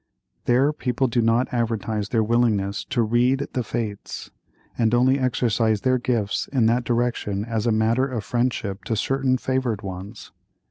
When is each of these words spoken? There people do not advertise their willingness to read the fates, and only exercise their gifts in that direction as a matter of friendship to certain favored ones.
There 0.45 0.73
people 0.73 1.05
do 1.05 1.21
not 1.21 1.53
advertise 1.53 2.09
their 2.09 2.23
willingness 2.23 2.83
to 2.85 3.03
read 3.03 3.45
the 3.53 3.63
fates, 3.63 4.31
and 4.75 4.95
only 4.95 5.19
exercise 5.19 5.81
their 5.81 5.99
gifts 5.99 6.47
in 6.47 6.65
that 6.65 6.83
direction 6.85 7.45
as 7.45 7.67
a 7.67 7.71
matter 7.71 8.07
of 8.07 8.23
friendship 8.23 8.83
to 8.85 8.95
certain 8.95 9.37
favored 9.37 9.83
ones. 9.83 10.31